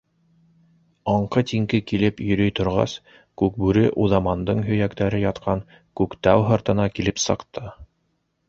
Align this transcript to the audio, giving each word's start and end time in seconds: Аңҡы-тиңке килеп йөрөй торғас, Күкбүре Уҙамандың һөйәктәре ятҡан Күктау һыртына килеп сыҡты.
Аңҡы-тиңке 1.11 1.79
килеп 1.91 2.23
йөрөй 2.27 2.53
торғас, 2.59 2.95
Күкбүре 3.41 3.85
Уҙамандың 4.07 4.65
һөйәктәре 4.71 5.23
ятҡан 5.27 5.63
Күктау 6.03 6.47
һыртына 6.51 6.89
килеп 6.99 7.27
сыҡты. 7.27 7.69